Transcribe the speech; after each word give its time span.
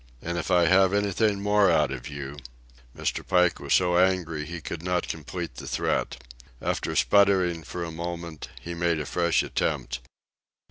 And 0.19 0.35
if 0.39 0.49
I 0.49 0.65
have 0.65 0.95
anything 0.95 1.39
more 1.43 1.69
out 1.69 1.91
of 1.91 2.07
you..." 2.07 2.37
Mr. 2.97 3.23
Pike 3.23 3.59
was 3.59 3.75
so 3.75 3.99
angry 3.99 4.39
that 4.39 4.47
he 4.47 4.59
could 4.59 4.81
not 4.81 5.07
complete 5.07 5.57
the 5.57 5.67
threat. 5.67 6.17
After 6.59 6.95
spluttering 6.95 7.61
for 7.63 7.83
a 7.83 7.91
moment 7.91 8.49
he 8.59 8.73
made 8.73 8.99
a 8.99 9.05
fresh 9.05 9.43
attempt. 9.43 9.99